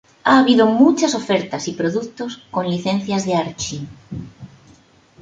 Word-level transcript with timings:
Ha 0.23 0.39
habido 0.39 0.65
muchas 0.65 1.13
ofertas 1.13 1.67
y 1.67 1.73
productos 1.73 2.41
con 2.49 2.67
licencias 2.67 3.23
de 3.23 3.35
Archie. 3.35 3.85